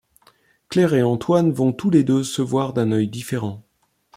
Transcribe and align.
Claire 0.69 0.95
et 0.95 1.03
Antoine 1.03 1.51
vont 1.51 1.73
tous 1.73 1.91
les 1.91 2.03
deux 2.03 2.23
se 2.23 2.41
voir 2.41 2.73
d'un 2.73 2.91
œil 2.91 3.07
différent. 3.07 3.63